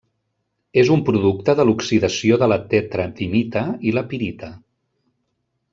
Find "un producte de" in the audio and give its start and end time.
0.95-1.65